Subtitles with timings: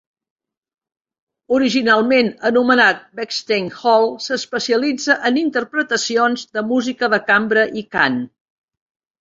[1.57, 8.19] Originalment anomenat Bechstein Hall, s'especialitza en interpretacions de música de cambra i cant.